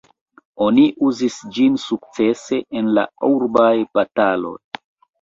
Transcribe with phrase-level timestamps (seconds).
[0.67, 4.57] Oni uzis ĝin sukcese en la urbaj bataloj.